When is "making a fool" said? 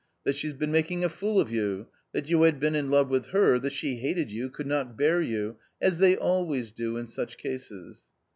0.71-1.39